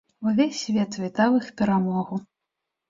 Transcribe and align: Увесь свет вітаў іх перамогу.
Увесь 0.29 0.61
свет 0.61 0.97
вітаў 1.03 1.39
іх 1.43 1.47
перамогу. 1.63 2.15